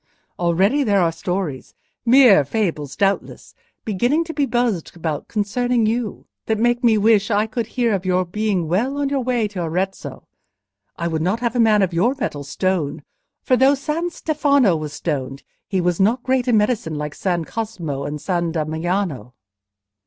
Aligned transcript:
Already 0.39 0.83
there 0.83 0.99
are 0.99 1.11
stories—mere 1.11 2.43
fables 2.43 2.95
doubtless—beginning 2.95 4.23
to 4.23 4.33
be 4.33 4.47
buzzed 4.47 4.95
about 4.95 5.27
concerning 5.27 5.85
you, 5.85 6.25
that 6.47 6.57
make 6.57 6.83
me 6.83 6.97
wish 6.97 7.29
I 7.29 7.45
could 7.45 7.67
hear 7.77 7.93
of 7.93 8.03
your 8.03 8.25
being 8.25 8.67
well 8.67 8.97
on 8.97 9.09
your 9.09 9.19
way 9.19 9.47
to 9.49 9.61
Arezzo. 9.61 10.27
I 10.97 11.07
would 11.07 11.21
not 11.21 11.39
have 11.41 11.55
a 11.55 11.59
man 11.59 11.83
of 11.83 11.93
your 11.93 12.15
metal 12.15 12.43
stoned, 12.43 13.03
for 13.43 13.55
though 13.55 13.75
San 13.75 14.09
Stefano 14.09 14.75
was 14.75 14.93
stoned, 14.93 15.43
he 15.67 15.79
was 15.79 15.99
not 15.99 16.23
great 16.23 16.47
in 16.47 16.57
medicine 16.57 16.95
like 16.95 17.13
San 17.13 17.45
Cosmo 17.45 18.03
and 18.03 18.19
San 18.19 18.51
Damiano..." 18.51 19.35